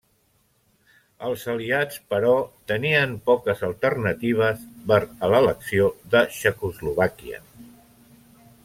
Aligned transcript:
Els 1.27 1.43
aliats, 1.53 1.99
però, 2.13 2.31
tenien 2.71 3.13
poques 3.27 3.61
alternatives 3.69 4.65
per 4.93 4.99
a 5.05 5.31
l'elecció 5.35 5.91
de 6.17 6.25
Txecoslovàquia. 6.35 7.43